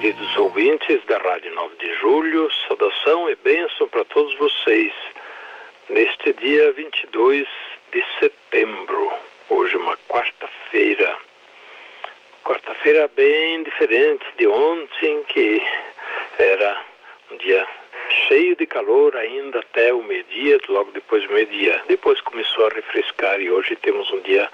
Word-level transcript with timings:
Queridos 0.00 0.34
ouvintes 0.38 1.04
da 1.04 1.18
Rádio 1.18 1.54
9 1.54 1.76
de 1.76 1.94
Julho, 1.96 2.50
saudação 2.66 3.28
e 3.28 3.36
bênção 3.36 3.86
para 3.86 4.02
todos 4.06 4.34
vocês 4.38 4.94
neste 5.90 6.32
dia 6.32 6.72
22 6.72 7.46
de 7.92 8.02
setembro, 8.18 9.12
hoje 9.50 9.76
uma 9.76 9.98
quarta-feira. 10.08 11.18
Quarta-feira 12.42 13.10
bem 13.14 13.62
diferente 13.62 14.24
de 14.38 14.46
ontem, 14.46 15.22
que 15.24 15.62
era 16.38 16.80
um 17.30 17.36
dia 17.36 17.68
cheio 18.26 18.56
de 18.56 18.64
calor 18.64 19.14
ainda 19.14 19.58
até 19.58 19.92
o 19.92 20.02
meio-dia, 20.02 20.58
logo 20.70 20.92
depois 20.92 21.24
do 21.24 21.34
meio-dia. 21.34 21.78
Depois 21.88 22.18
começou 22.22 22.68
a 22.68 22.70
refrescar 22.70 23.38
e 23.38 23.50
hoje 23.50 23.76
temos 23.76 24.10
um 24.10 24.20
dia 24.20 24.48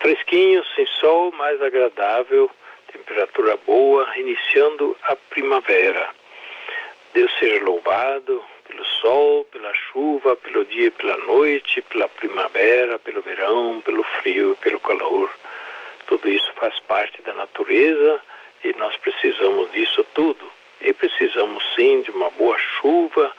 fresquinho, 0.00 0.64
sem 0.74 0.84
sol, 0.86 1.30
mais 1.30 1.62
agradável, 1.62 2.50
temperatura 2.92 3.56
boa, 3.66 4.06
iniciando 4.16 4.96
a 5.04 5.16
primavera. 5.16 6.10
Deus 7.12 7.30
seja 7.38 7.62
louvado 7.64 8.42
pelo 8.66 8.84
sol, 8.84 9.44
pela 9.46 9.72
chuva, 9.74 10.36
pelo 10.36 10.64
dia 10.64 10.86
e 10.86 10.90
pela 10.90 11.16
noite, 11.18 11.82
pela 11.82 12.08
primavera, 12.08 12.98
pelo 12.98 13.20
verão, 13.22 13.80
pelo 13.80 14.02
frio 14.02 14.52
e 14.52 14.62
pelo 14.62 14.80
calor. 14.80 15.30
Tudo 16.06 16.28
isso 16.28 16.52
faz 16.54 16.78
parte 16.80 17.20
da 17.22 17.32
natureza 17.34 18.20
e 18.62 18.72
nós 18.74 18.96
precisamos 18.96 19.70
disso 19.72 20.04
tudo. 20.14 20.50
E 20.80 20.92
precisamos 20.92 21.62
sim 21.74 22.02
de 22.02 22.10
uma 22.10 22.30
boa 22.30 22.56
chuva 22.58 23.32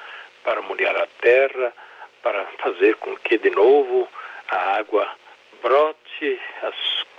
para 0.44 0.62
molhar 0.62 0.96
a 0.96 1.08
terra, 1.22 1.74
para 2.22 2.46
fazer 2.60 2.96
com 2.96 3.16
que 3.18 3.38
de 3.38 3.50
novo 3.50 4.08
a 4.50 4.78
água 4.78 5.10
brote, 5.62 6.40
as 6.62 6.76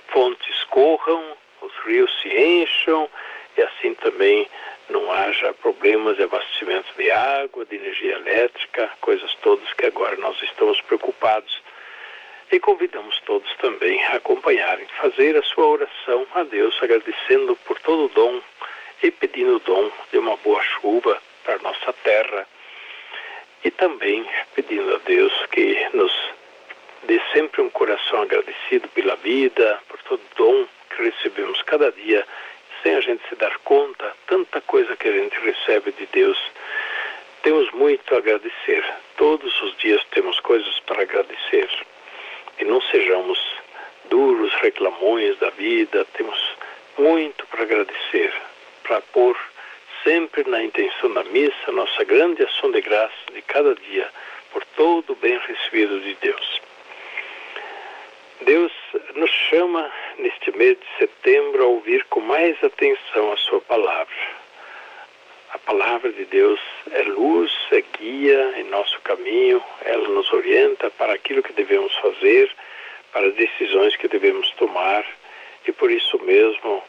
fontes 0.08 0.64
corram, 0.64 1.36
os 1.62 1.72
rios 1.84 2.10
se 2.20 2.28
encham 2.28 3.08
e 3.56 3.62
assim 3.62 3.94
também 3.94 4.48
não 4.88 5.10
haja 5.12 5.52
problemas 5.55 6.16
de 6.16 6.24
abastecimento 6.24 6.92
de 6.96 7.10
água, 7.10 7.64
de 7.64 7.77
energia 7.77 8.14
elétrica, 8.16 8.91
coisas 9.00 9.34
todas 9.36 9.72
que 9.74 9.86
agora 9.86 10.16
nós 10.16 10.40
estamos 10.42 10.80
preocupados. 10.83 11.62
E 12.50 12.60
convidamos 12.60 13.18
todos 13.24 13.50
também 13.56 14.02
a 14.06 14.16
acompanharem, 14.16 14.86
fazer 15.00 15.36
a 15.36 15.42
sua 15.42 15.66
oração 15.66 16.27
a 16.34 16.42
Deus, 16.42 16.77
agradecendo 16.83 17.56
por 17.64 17.78
todo 17.80 18.05
o 18.05 18.08
dom 18.08 18.42
e 19.02 19.10
pedindo 19.10 19.56
o 19.56 19.60
dom 19.60 19.90
de 20.10 20.18
uma 20.18 20.36
boa 20.36 20.62
chuva 20.62 21.20
para 21.44 21.58
nossa 21.58 21.92
terra. 22.05 22.46
E 23.64 23.70
também 23.70 24.27
pedindo 24.55 24.94
a 24.94 24.98
Deus 24.98 25.33
que 25.50 25.88
nos 25.94 26.12
dê 27.05 27.20
sempre 27.33 27.62
um 27.62 27.70
coração 27.70 28.22
agradecido 28.22 28.86
pela 28.88 29.16
vida, 29.16 29.80
por 29.88 30.02
todo 30.02 30.20
o 30.20 30.36
dom 30.36 30.66
que 30.97 31.03
recebemos 31.03 31.61
cada 31.62 31.91
dia 31.93 32.27
sem 32.83 32.97
a 32.97 33.01
gente 33.01 33.23
se 33.29 33.37
dar 33.37 33.57
conta, 33.59 34.12
tanta 34.27 34.61
coisa 34.61 34.97
que 34.97 35.09
a 35.09 35.12
gente 35.12 35.39
recebe 35.41 35.93
de 35.93 36.07
Deus. 36.07 36.39
Temos 37.43 37.71
muito 37.73 38.15
a 38.15 38.19
agradecer. 38.19 38.85
Todos 39.17 39.63
os 39.63 39.77
dias 39.79 40.03
temos 40.11 40.39
coisas 40.41 40.79
para 40.81 41.03
agradecer. 41.03 41.69
E 42.59 42.65
não 42.65 42.81
sejamos 42.83 43.39
duros 44.07 44.52
reclamões 44.55 45.39
da 45.39 45.51
vida, 45.51 46.05
temos 46.14 46.39
muito 46.98 47.47
para 47.47 47.63
agradecer, 47.63 48.33
para 48.83 49.01
pôr 49.01 49.36
sempre 50.05 50.48
na 50.48 50.63
intenção 50.63 51.13
da 51.13 51.25
missa 51.25 51.73
nossa 51.73 52.05
grande 52.05 52.42
ação 52.42 52.70
de 52.73 52.81
graça 52.81 53.14
de 53.33 53.42
cada 53.42 53.75
dia 53.75 54.08
por 54.52 54.64
todo 54.77 55.13
o 55.13 55.17
bem 55.17 55.39
recebido 55.39 56.01
de 56.01 56.14
Deus. 56.14 56.61
Deus 58.42 58.73
nos 59.14 59.30
chama 59.30 59.91
neste 60.19 60.57
mês 60.57 60.79
de 60.79 60.86
setembro 60.98 61.63
a 61.63 61.67
ouvir 61.67 62.05
com 62.05 62.20
mais 62.20 62.57
atenção 62.63 63.33
a 63.33 63.36
Sua 63.36 63.61
palavra. 63.61 64.14
A 65.53 65.58
palavra 65.58 66.11
de 66.13 66.25
Deus 66.25 66.61
é 66.92 67.02
luz, 67.02 67.52
é 67.73 67.83
guia 67.98 68.55
em 68.58 68.64
nosso 68.64 69.01
caminho, 69.02 69.63
ela 69.85 70.08
nos 70.08 70.33
orienta 70.33 70.91
para 70.91 71.13
aquilo 71.13 71.42
que 71.42 71.52
devemos 71.52 71.95
fazer, 71.97 72.51
para 73.13 73.27
as 73.27 73.35
decisões 73.35 73.95
que 73.97 74.08
devemos 74.08 74.51
tomar. 74.52 75.05
E 75.67 75.73
por 75.73 75.91
isso 75.91 76.19
mesmo 76.25 76.83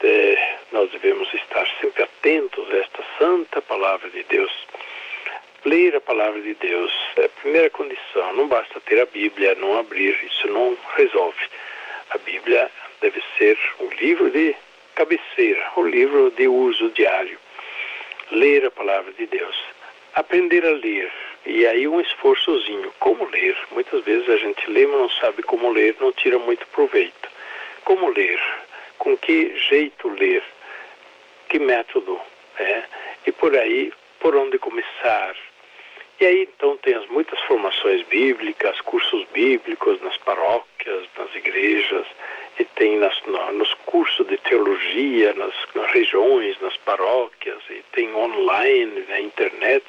de, 0.00 0.38
nós 0.70 0.90
devemos 0.90 1.32
estar 1.34 1.66
sempre 1.80 2.02
atentos 2.02 2.70
a 2.70 2.76
esta 2.76 3.04
santa 3.18 3.62
palavra 3.62 4.10
de 4.10 4.22
Deus 4.24 4.52
ler 5.64 5.94
a 5.96 6.00
palavra 6.00 6.40
de 6.40 6.54
Deus 6.54 6.92
é 7.16 7.24
a 7.24 7.28
primeira 7.28 7.70
condição. 7.70 8.32
Não 8.34 8.48
basta 8.48 8.80
ter 8.80 9.00
a 9.00 9.06
Bíblia, 9.06 9.54
não 9.56 9.78
abrir, 9.78 10.18
isso 10.24 10.48
não 10.48 10.76
resolve. 10.96 11.40
A 12.10 12.18
Bíblia 12.18 12.70
deve 13.00 13.22
ser 13.38 13.58
um 13.80 13.88
livro 13.88 14.30
de 14.30 14.54
cabeceira, 14.94 15.70
um 15.76 15.86
livro 15.86 16.30
de 16.32 16.48
uso 16.48 16.90
diário. 16.90 17.38
Ler 18.30 18.66
a 18.66 18.70
palavra 18.70 19.12
de 19.12 19.26
Deus. 19.26 19.56
Aprender 20.14 20.64
a 20.66 20.72
ler. 20.72 21.10
E 21.44 21.66
aí 21.66 21.88
um 21.88 22.00
esforçozinho. 22.00 22.92
Como 22.98 23.24
ler? 23.26 23.56
Muitas 23.70 24.04
vezes 24.04 24.28
a 24.28 24.36
gente 24.36 24.70
lê, 24.70 24.86
mas 24.86 25.00
não 25.00 25.10
sabe 25.10 25.42
como 25.42 25.70
ler, 25.70 25.96
não 26.00 26.12
tira 26.12 26.38
muito 26.38 26.66
proveito. 26.68 27.28
Como 27.84 28.08
ler? 28.08 28.40
Com 28.98 29.16
que 29.16 29.56
jeito 29.56 30.08
ler? 30.08 30.42
Que 31.48 31.58
método? 31.58 32.20
É? 32.58 32.82
E 33.26 33.32
por 33.32 33.56
aí, 33.56 33.92
por 34.20 34.36
onde 34.36 34.58
começar? 34.58 35.34
E 36.22 36.24
aí 36.24 36.42
então 36.42 36.76
tem 36.76 36.94
as 36.94 37.04
muitas 37.08 37.36
formações 37.40 38.00
bíblicas, 38.06 38.80
cursos 38.82 39.26
bíblicos 39.32 40.00
nas 40.02 40.16
paróquias, 40.18 41.02
nas 41.18 41.34
igrejas, 41.34 42.06
e 42.60 42.64
tem 42.64 42.96
nas, 42.96 43.20
nos 43.54 43.74
cursos 43.86 44.24
de 44.28 44.38
teologia, 44.38 45.34
nas, 45.34 45.52
nas 45.74 45.90
regiões, 45.90 46.56
nas 46.60 46.76
paróquias, 46.76 47.58
e 47.68 47.82
tem 47.90 48.14
online, 48.14 49.04
na 49.08 49.18
internet. 49.18 49.84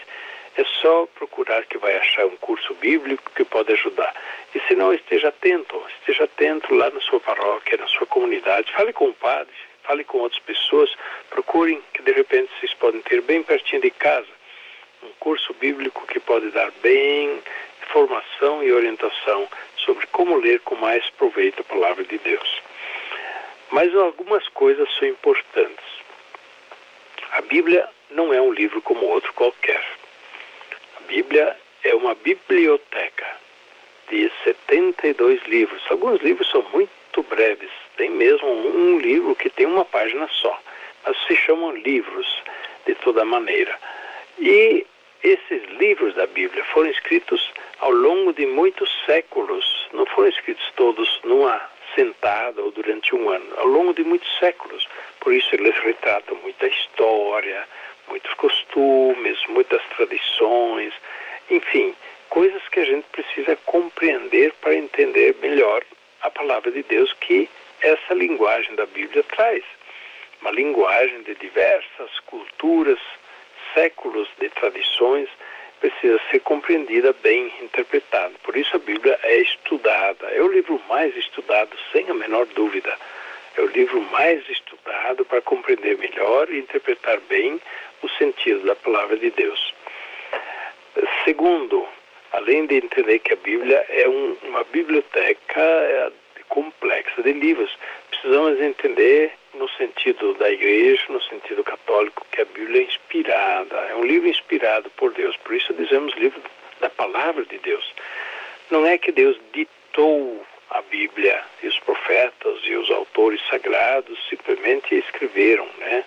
É 0.57 0.63
só 0.81 1.05
procurar 1.13 1.65
que 1.65 1.77
vai 1.77 1.95
achar 1.97 2.25
um 2.25 2.37
curso 2.37 2.73
bíblico 2.81 3.29
que 3.35 3.45
pode 3.45 3.71
ajudar. 3.73 4.11
E 4.55 4.59
se 4.61 4.73
não, 4.73 4.91
esteja 4.91 5.27
atento, 5.27 5.79
esteja 5.99 6.23
atento 6.23 6.73
lá 6.73 6.89
na 6.89 7.01
sua 7.01 7.19
paróquia, 7.19 7.77
na 7.77 7.87
sua 7.87 8.07
comunidade, 8.07 8.73
fale 8.73 8.91
com 8.91 9.09
o 9.09 9.13
padre, 9.13 9.53
fale 9.83 10.03
com 10.03 10.17
outras 10.17 10.41
pessoas, 10.41 10.91
procurem 11.29 11.79
que 11.93 12.01
de 12.01 12.11
repente 12.11 12.49
vocês 12.59 12.73
podem 12.73 13.01
ter 13.01 13.21
bem 13.21 13.43
pertinho 13.43 13.83
de 13.83 13.91
casa 13.91 14.41
bíblico 15.63 16.05
que 16.07 16.19
pode 16.19 16.49
dar 16.49 16.69
bem 16.81 17.41
formação 17.87 18.61
e 18.61 18.73
orientação 18.73 19.47
sobre 19.77 20.05
como 20.07 20.35
ler 20.35 20.59
com 20.59 20.75
mais 20.75 21.09
proveito 21.11 21.61
a 21.61 21.63
palavra 21.63 22.03
de 22.03 22.17
Deus. 22.17 22.61
Mas 23.71 23.95
algumas 23.95 24.45
coisas 24.49 24.93
são 24.95 25.07
importantes. 25.07 25.85
A 27.31 27.41
Bíblia 27.43 27.87
não 28.11 28.33
é 28.33 28.41
um 28.41 28.51
livro 28.51 28.81
como 28.81 29.05
outro 29.05 29.31
qualquer. 29.31 29.81
A 30.97 31.07
Bíblia 31.07 31.55
é 31.81 31.95
uma 31.95 32.13
biblioteca 32.13 33.25
de 34.09 34.29
72 34.43 35.41
livros. 35.43 35.81
Alguns 35.89 36.21
livros 36.21 36.49
são 36.49 36.61
muito 36.73 37.23
breves, 37.29 37.71
tem 37.95 38.09
mesmo 38.09 38.49
um 38.49 38.99
livro 38.99 39.33
que 39.33 39.49
tem 39.49 39.65
uma 39.65 39.85
página 39.85 40.27
só, 40.41 40.59
mas 41.05 41.15
se 41.25 41.37
chamam 41.37 41.71
livros 41.71 42.27
de 42.85 42.95
toda 42.95 43.23
maneira. 43.23 43.79
E 44.37 44.85
esses 45.23 45.63
livros 45.79 46.13
da 46.15 46.27
Bíblia 46.27 46.63
foram 46.65 46.89
escritos 46.89 47.51
ao 47.79 47.91
longo 47.91 48.33
de 48.33 48.45
muitos 48.45 48.89
séculos, 49.05 49.87
não 49.93 50.05
foram 50.05 50.27
escritos 50.29 50.69
todos 50.75 51.19
numa 51.23 51.61
sentada 51.95 52.61
ou 52.61 52.71
durante 52.71 53.15
um 53.15 53.29
ano, 53.29 53.53
ao 53.57 53.67
longo 53.67 53.93
de 53.93 54.03
muitos 54.03 54.29
séculos. 54.37 54.87
Por 55.19 55.33
isso 55.33 55.55
eles 55.55 55.75
retratam 55.77 56.35
muita 56.37 56.67
história, 56.67 57.65
muitos 58.07 58.33
costumes, 58.33 59.39
muitas 59.47 59.81
tradições, 59.95 60.93
enfim, 61.49 61.95
coisas 62.29 62.61
que 62.69 62.81
a 62.81 62.85
gente 62.85 63.05
precisa 63.11 63.55
compreender 63.65 64.53
para 64.59 64.75
entender 64.75 65.35
melhor 65.41 65.83
a 66.21 66.29
palavra 66.29 66.71
de 66.71 66.83
Deus 66.83 67.13
que 67.13 67.49
essa 67.81 68.13
linguagem 68.13 68.75
da 68.75 68.85
Bíblia 68.85 69.23
traz. 69.23 69.63
Uma 70.41 70.51
linguagem 70.51 71.21
de 71.23 71.35
diversas 71.35 72.19
culturas, 72.25 72.99
séculos 73.73 74.27
de 74.39 74.49
tradições 74.49 75.29
precisa 75.79 76.19
ser 76.31 76.39
compreendida, 76.39 77.13
bem 77.21 77.51
interpretada. 77.61 78.33
Por 78.43 78.55
isso 78.55 78.75
a 78.75 78.79
Bíblia 78.79 79.19
é 79.21 79.37
estudada. 79.39 80.27
É 80.27 80.41
o 80.41 80.47
livro 80.47 80.81
mais 80.87 81.15
estudado, 81.17 81.75
sem 81.91 82.09
a 82.09 82.13
menor 82.13 82.45
dúvida. 82.47 82.97
É 83.57 83.61
o 83.61 83.67
livro 83.67 83.99
mais 84.11 84.47
estudado 84.49 85.25
para 85.25 85.41
compreender 85.41 85.97
melhor 85.97 86.49
e 86.49 86.59
interpretar 86.59 87.19
bem 87.27 87.59
o 88.01 88.09
sentido 88.11 88.65
da 88.65 88.75
palavra 88.75 89.17
de 89.17 89.29
Deus. 89.31 89.73
Segundo, 91.25 91.85
além 92.31 92.65
de 92.65 92.77
entender 92.77 93.19
que 93.19 93.33
a 93.33 93.37
Bíblia 93.37 93.85
é 93.89 94.07
um, 94.07 94.37
uma 94.43 94.63
biblioteca 94.63 95.61
é, 95.61 96.11
complexa 96.47 97.21
de 97.21 97.33
livros, 97.33 97.77
precisamos 98.09 98.59
entender 98.61 99.33
no 99.53 99.69
sentido 99.69 100.33
da 100.35 100.49
igreja, 100.51 101.03
no 101.09 101.21
sentido 101.21 101.63
católico, 101.63 102.25
que 102.31 102.41
a 102.41 102.45
Bíblia 102.45 102.81
é 102.81 102.85
inspirada, 102.85 103.75
é 103.89 103.95
um 103.95 104.03
livro 104.03 104.27
inspirado 104.27 104.89
por 104.91 105.13
Deus. 105.13 105.35
Por 105.37 105.55
isso 105.55 105.73
dizemos 105.73 106.13
livro 106.15 106.41
da 106.79 106.89
palavra 106.89 107.45
de 107.45 107.57
Deus. 107.59 107.93
Não 108.71 108.85
é 108.85 108.97
que 108.97 109.11
Deus 109.11 109.39
ditou 109.53 110.45
a 110.69 110.81
Bíblia 110.81 111.43
e 111.61 111.67
os 111.67 111.79
profetas 111.79 112.59
e 112.63 112.75
os 112.75 112.89
autores 112.89 113.39
sagrados 113.47 114.17
simplesmente 114.27 114.95
escreveram, 114.95 115.67
né? 115.77 116.03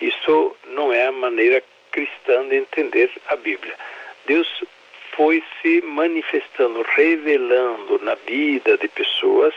Isso 0.00 0.56
não 0.68 0.92
é 0.92 1.06
a 1.06 1.12
maneira 1.12 1.62
cristã 1.90 2.46
de 2.48 2.56
entender 2.56 3.10
a 3.28 3.36
Bíblia. 3.36 3.74
Deus 4.26 4.46
foi 5.16 5.42
se 5.60 5.80
manifestando, 5.80 6.82
revelando 6.82 7.98
na 8.02 8.14
vida 8.14 8.76
de 8.76 8.86
pessoas 8.88 9.54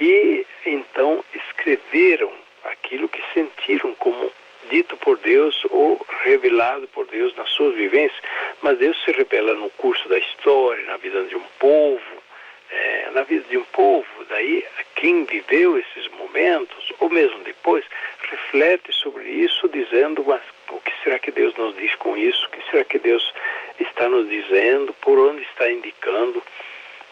que 0.00 0.46
então 0.64 1.22
escreveram 1.34 2.32
aquilo 2.64 3.06
que 3.06 3.22
sentiram 3.34 3.94
como 3.96 4.32
dito 4.70 4.96
por 4.96 5.18
Deus 5.18 5.62
ou 5.68 6.00
revelado 6.24 6.88
por 6.88 7.06
Deus 7.06 7.36
nas 7.36 7.50
suas 7.50 7.74
vivências, 7.74 8.18
mas 8.62 8.78
Deus 8.78 8.96
se 9.04 9.12
revela 9.12 9.52
no 9.52 9.68
curso 9.70 10.08
da 10.08 10.18
história, 10.18 10.82
na 10.86 10.96
vida 10.96 11.22
de 11.24 11.36
um 11.36 11.42
povo, 11.58 12.22
é, 12.70 13.10
na 13.12 13.24
vida 13.24 13.44
de 13.50 13.58
um 13.58 13.64
povo. 13.64 14.06
Daí, 14.30 14.64
quem 14.94 15.24
viveu 15.26 15.76
esses 15.76 16.08
momentos, 16.12 16.92
ou 16.98 17.10
mesmo 17.10 17.38
depois, 17.40 17.84
reflete 18.22 18.94
sobre 18.94 19.28
isso, 19.28 19.68
dizendo: 19.68 20.24
mas 20.26 20.40
o 20.70 20.80
que 20.80 20.92
será 21.04 21.18
que 21.18 21.30
Deus 21.30 21.54
nos 21.56 21.76
diz 21.76 21.94
com 21.96 22.16
isso? 22.16 22.46
O 22.46 22.50
que 22.50 22.70
será 22.70 22.84
que 22.84 22.98
Deus 22.98 23.34
está 23.78 24.08
nos 24.08 24.26
dizendo? 24.30 24.94
Por 24.94 25.18
onde 25.18 25.42
está 25.42 25.70
indicando 25.70 26.42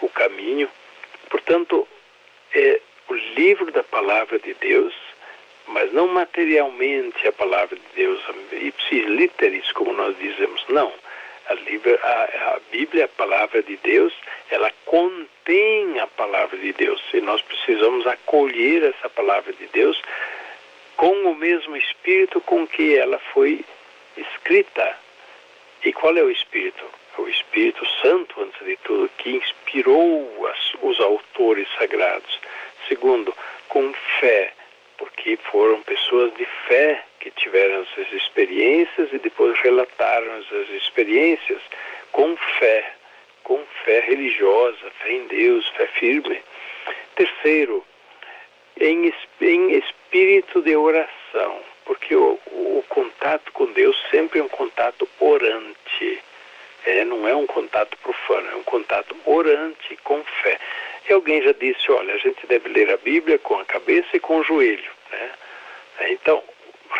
o 0.01 0.09
caminho? 0.09 0.71
Portanto, 1.29 1.87
é 2.55 2.81
o 3.09 3.15
livro 3.15 3.71
da 3.73 3.83
palavra 3.83 4.39
de 4.39 4.55
Deus, 4.55 4.95
mas 5.69 5.93
não 5.93 6.09
materialmente 6.09 7.27
a 7.27 7.33
palavra 7.33 7.77
de 7.77 7.95
Deus, 7.95 8.21
ipsis 8.53 9.07
literis, 9.07 9.71
como 9.73 9.93
nós 9.93 10.17
dizemos, 10.19 10.65
não. 10.69 10.93
A, 11.47 11.53
a, 11.53 12.55
a 12.55 12.61
Bíblia, 12.71 13.07
a 13.07 13.09
palavra 13.09 13.63
de 13.63 13.77
Deus, 13.79 14.13
ela 14.51 14.71
contém 14.85 15.99
a 15.99 16.07
palavra 16.07 16.59
de 16.59 16.73
Deus 16.73 17.03
e 17.13 17.21
nós 17.21 17.41
precisamos 17.41 18.07
acolher 18.07 18.83
essa 18.83 19.09
palavra 19.09 19.53
de 19.53 19.67
Deus 19.69 20.01
com 20.97 21.13
o 21.31 21.35
mesmo 21.35 21.77
espírito 21.77 22.41
com 22.43 22.67
que 22.67 22.97
ela 22.97 23.19
foi 23.33 23.65
escrita. 24.17 24.99
E 25.85 25.93
qual 25.93 26.17
é 26.17 26.23
o 26.23 26.31
espírito? 26.31 26.85
É 27.17 27.21
o 27.21 27.29
Espírito 27.29 27.85
Santo, 28.01 28.41
antes 28.41 28.65
de 28.65 28.77
tudo, 28.85 29.11
que 29.19 29.31
inspirou 29.31 30.47
as, 30.47 30.75
os 30.83 31.01
autores 31.01 31.67
sagrados. 31.79 32.38
Segundo, 32.89 33.35
com 33.69 33.93
fé, 34.19 34.53
porque 34.97 35.39
foram 35.51 35.83
pessoas 35.83 36.35
de 36.35 36.47
fé 36.67 37.05
que 37.21 37.31
tiveram 37.31 37.83
essas 37.83 38.13
experiências 38.13 39.13
e 39.13 39.19
depois 39.19 39.59
relataram 39.61 40.39
essas 40.39 40.71
experiências 40.71 41.61
com 42.13 42.37
fé, 42.59 42.93
com 43.45 43.63
fé 43.85 44.01
religiosa, 44.01 44.91
fé 45.03 45.13
em 45.13 45.27
Deus, 45.27 45.69
fé 45.77 45.87
firme. 45.87 46.41
Terceiro, 47.15 47.85
em, 48.81 49.13
em 49.41 49.73
espírito 49.73 50.63
de 50.63 50.75
oração, 50.75 51.61
porque 51.85 52.15
o, 52.15 52.39
o 52.47 52.85
contato 52.89 53.53
com 53.53 53.67
Deus 53.73 53.97
sempre 54.11 54.41
é 54.41 54.43
um 54.43 54.49
contato 54.49 55.09
orante. 55.21 56.23
É, 56.87 57.05
não 57.05 57.29
é 57.29 57.35
um 57.35 57.47
contato 57.47 57.99
profano, 57.99 58.51
é 58.51 58.55
um 58.55 58.63
contato 58.63 59.15
orante 59.27 59.97
com 60.05 60.23
fé. 60.43 60.59
E 61.09 61.13
alguém 61.13 61.43
já 61.43 61.53
disse, 61.53 61.91
olha, 61.91 62.15
a 62.15 62.19
gente 62.19 62.47
deve 62.47 62.69
ler 62.69 62.91
a 62.91 62.97
Bíblia 62.97 63.39
com 63.39 63.59
a 63.59 63.65
cabeça 63.65 64.09
e 64.15 64.21
com 64.21 64.39
o 64.39 64.45
joelho. 64.45 64.91
Né? 65.11 65.31
É, 66.01 66.13
então, 66.13 66.43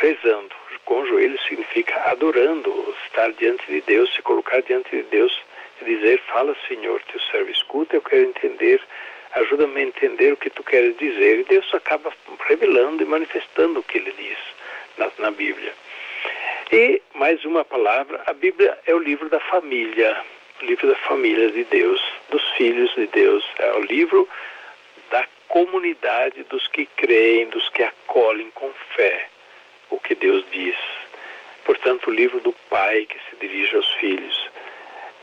rezando 0.01 0.55
com 0.89 1.03
o 1.03 1.07
joelho 1.07 1.39
significa 1.43 2.01
adorando, 2.11 2.97
estar 3.05 3.31
diante 3.33 3.67
de 3.67 3.83
Deus, 3.83 4.11
se 4.15 4.23
colocar 4.23 4.63
diante 4.63 4.89
de 4.91 5.03
Deus 5.03 5.39
e 5.83 5.85
dizer, 5.85 6.19
fala 6.33 6.57
Senhor, 6.67 7.03
teu 7.13 7.21
servo 7.31 7.51
escuta, 7.51 7.95
eu 7.95 8.01
quero 8.01 8.23
entender, 8.23 8.81
ajuda-me 9.35 9.83
a 9.83 9.85
entender 9.85 10.33
o 10.33 10.37
que 10.39 10.49
tu 10.49 10.65
queres 10.65 10.97
dizer. 10.97 11.41
E 11.41 11.45
Deus 11.45 11.67
acaba 11.75 12.11
revelando 12.47 13.03
e 13.03 13.07
manifestando 13.07 13.81
o 13.81 13.83
que 13.83 13.99
ele 13.99 14.15
diz 14.17 14.39
na, 14.97 15.11
na 15.19 15.31
Bíblia. 15.31 15.75
E 16.73 17.03
mais 17.15 17.45
uma 17.45 17.67
palavra, 17.67 18.23
a 18.25 18.33
Bíblia 18.33 18.79
é 18.87 18.95
o 18.95 18.99
livro 18.99 19.29
da 19.29 19.41
família, 19.41 20.25
livro 20.63 20.89
da 20.89 20.97
família 20.97 21.51
de 21.51 21.65
Deus, 21.65 22.01
dos 22.31 22.43
filhos 22.57 22.95
de 22.95 23.07
Deus, 23.07 23.45
é 23.59 23.73
o 23.73 23.83
livro 23.83 24.29
da 25.11 25.27
comunidade 25.49 26.43
dos 26.45 26.67
que 26.69 26.87
creem, 26.97 27.49
dos 27.49 27.69
que 27.71 27.83
acolhem 27.83 28.51
com 28.51 28.71
fé 28.95 29.29
o 29.91 29.99
que 29.99 30.15
Deus 30.15 30.45
diz. 30.51 30.77
Portanto, 31.65 32.09
o 32.09 32.15
livro 32.15 32.41
do 32.41 32.53
pai 32.71 33.07
que 33.07 33.19
se 33.29 33.37
dirige 33.41 33.77
aos 33.77 33.91
filhos. 33.95 34.51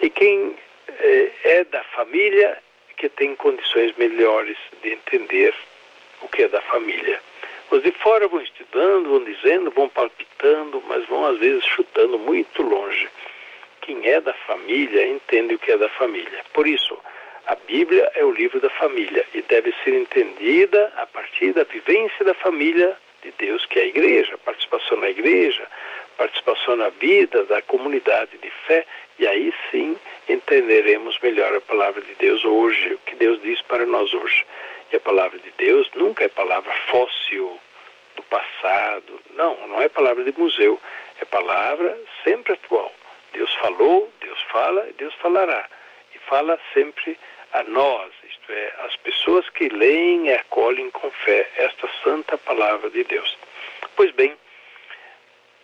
E 0.01 0.09
quem 0.09 0.55
é, 0.99 1.31
é 1.43 1.63
da 1.63 1.83
família 1.83 2.57
que 2.97 3.09
tem 3.09 3.35
condições 3.35 3.95
melhores 3.97 4.57
de 4.81 4.93
entender 4.93 5.53
o 6.21 6.27
que 6.27 6.43
é 6.43 6.47
da 6.47 6.61
família. 6.61 7.19
Os 7.71 7.81
de 7.83 7.91
fora 7.91 8.27
vão 8.27 8.41
estudando, 8.41 9.09
vão 9.09 9.23
dizendo, 9.23 9.71
vão 9.71 9.89
palpitando, 9.89 10.81
mas 10.87 11.05
vão 11.07 11.25
às 11.25 11.37
vezes 11.39 11.65
chutando 11.65 12.17
muito 12.19 12.61
longe. 12.61 13.09
Quem 13.85 14.07
é 14.07 14.19
da 14.19 14.33
família 14.33 15.07
entende 15.07 15.53
o 15.53 15.59
que 15.59 15.71
é 15.71 15.77
da 15.77 15.89
família. 15.89 16.43
Por 16.53 16.65
isso, 16.65 16.97
a 17.45 17.53
Bíblia 17.53 18.11
é 18.15 18.25
o 18.25 18.31
livro 18.31 18.59
da 18.59 18.69
família 18.71 19.23
e 19.31 19.43
deve 19.43 19.71
ser 19.83 19.93
entendida 19.93 20.91
a 20.97 21.05
partir 21.05 21.53
da 21.53 21.63
vivência 21.63 22.25
da 22.25 22.33
família 22.33 22.97
de 23.21 23.31
Deus, 23.37 23.63
que 23.67 23.77
é 23.77 23.83
a 23.83 23.85
igreja, 23.85 24.39
participação 24.39 24.97
na 24.97 25.11
igreja, 25.11 25.67
participação 26.17 26.75
na 26.75 26.89
vida 26.89 27.43
da 27.45 27.61
comunidade 27.61 28.35
de 28.39 28.49
fé, 28.65 28.87
e 29.19 29.27
aí 29.27 29.53
sim 29.69 29.95
entenderemos 30.27 31.19
melhor 31.19 31.53
a 31.53 31.61
palavra 31.61 32.01
de 32.01 32.15
Deus 32.15 32.43
hoje, 32.43 32.95
o 32.95 32.97
que 33.05 33.15
Deus 33.15 33.39
diz 33.43 33.61
para 33.61 33.85
nós 33.85 34.11
hoje. 34.15 34.43
E 34.91 34.95
a 34.95 34.99
palavra 34.99 35.37
de 35.37 35.51
Deus 35.59 35.87
nunca 35.93 36.23
é 36.23 36.27
palavra 36.27 36.73
fóssil 36.89 37.59
do 38.15 38.23
passado. 38.23 39.21
Não, 39.35 39.55
não 39.67 39.79
é 39.79 39.89
palavra 39.89 40.23
de 40.23 40.33
museu. 40.35 40.79
É 41.21 41.25
palavra 41.25 41.95
sempre 42.23 42.53
atual. 42.53 42.91
Deus 43.35 43.53
falou, 43.55 44.09
Deus 44.21 44.41
fala 44.43 44.87
e 44.89 44.93
Deus 44.93 45.13
falará. 45.15 45.67
E 46.13 46.19
fala 46.19 46.57
sempre 46.73 47.17
a 47.51 47.63
nós, 47.63 48.11
isto 48.29 48.51
é, 48.51 48.73
as 48.85 48.95
pessoas 48.97 49.49
que 49.49 49.67
leem 49.67 50.27
e 50.27 50.33
acolhem 50.33 50.89
com 50.91 51.11
fé 51.11 51.49
esta 51.57 51.89
santa 52.01 52.37
palavra 52.37 52.89
de 52.89 53.03
Deus. 53.03 53.37
Pois 53.95 54.11
bem, 54.11 54.33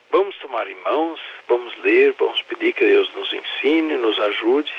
vamos 0.09 0.35
tomar 0.37 0.69
em 0.69 0.75
mãos, 0.81 1.21
vamos 1.47 1.73
ler, 1.77 2.13
vamos 2.19 2.41
pedir 2.43 2.73
que 2.73 2.85
Deus 2.85 3.09
nos 3.13 3.31
ensine, 3.31 3.95
nos 3.95 4.19
ajude 4.19 4.73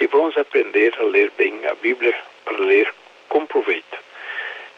e 0.00 0.06
vamos 0.06 0.36
aprender 0.38 0.94
a 1.00 1.02
ler 1.02 1.32
bem 1.36 1.66
a 1.66 1.74
Bíblia 1.74 2.16
para 2.44 2.58
ler 2.58 2.94
com 3.28 3.44
proveito. 3.44 3.98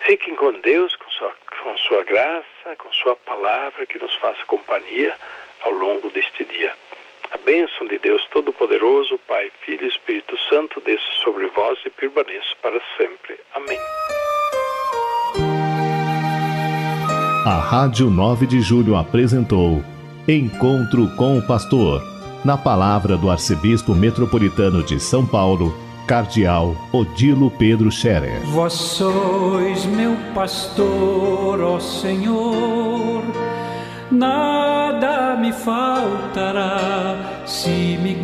Fiquem 0.01 0.35
com 0.37 0.53
Deus, 0.53 0.97
com 0.97 1.11
sua, 1.11 1.35
com 1.63 1.77
sua 1.79 2.03
graça, 2.05 2.77
com 2.79 2.91
sua 2.95 3.15
palavra 3.17 3.85
que 3.85 3.99
nos 3.99 4.15
faça 4.15 4.43
companhia 4.47 5.15
ao 5.61 5.73
longo 5.73 6.09
deste 6.11 6.45
dia. 6.45 6.75
A 7.31 7.39
bênção 7.45 7.87
de 7.87 7.99
Deus 7.99 8.25
Todo-Poderoso, 8.33 9.19
Pai, 9.29 9.51
Filho 9.65 9.85
e 9.85 9.89
Espírito 9.89 10.35
Santo, 10.49 10.81
desça 10.81 11.05
sobre 11.23 11.47
vós 11.49 11.79
e 11.85 11.91
permaneça 11.91 12.55
para 12.63 12.81
sempre. 12.97 13.39
Amém. 13.55 13.79
A 17.45 17.61
Rádio 17.61 18.09
9 18.11 18.47
de 18.47 18.61
Julho 18.61 18.97
apresentou 18.97 19.83
Encontro 20.27 21.09
com 21.17 21.39
o 21.39 21.47
Pastor, 21.47 22.03
na 22.45 22.57
palavra 22.57 23.17
do 23.17 23.31
Arcebispo 23.31 23.95
Metropolitano 23.95 24.83
de 24.83 25.01
São 25.01 25.27
Paulo, 25.27 25.75
Cardeal 26.07 26.75
Odilo 26.93 27.51
Pedro 27.51 27.91
Scherer. 27.91 28.41
Vós 28.47 28.73
sois 28.73 29.85
meu 29.85 30.17
pastor, 30.35 31.61
ó 31.61 31.79
Senhor, 31.79 33.23
nada 34.11 35.37
me 35.37 35.53
faltará 35.53 37.43
se 37.45 37.99
me 38.03 38.15